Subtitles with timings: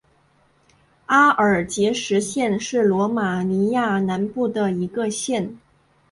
[1.05, 5.59] 阿尔杰什县是罗马尼亚南部的一个县。